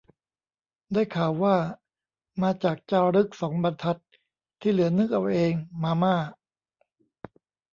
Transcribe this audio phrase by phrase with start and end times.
[0.93, 1.55] ได้ข่าวว่า
[2.41, 3.99] มาจากจารึกสองบรรทัด
[4.61, 6.15] ที่เหลือนึกเอาเอง มาม่า